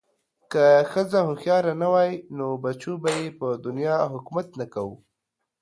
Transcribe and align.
که 0.51 0.65
ښځه 0.91 1.19
هوښیاره 1.27 1.73
نه 1.81 1.87
وی 1.93 2.11
نو 2.37 2.47
بچو 2.63 2.93
به 3.01 3.09
ېې 3.19 3.27
په 3.39 3.47
دنیا 3.65 3.97
حکومت 4.13 4.47
نه 4.59 4.65
کوه 4.73 4.95